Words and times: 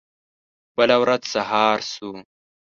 بله 0.75 0.95
ورځ 1.01 1.21
سهار 1.33 1.79
شو. 1.93 2.11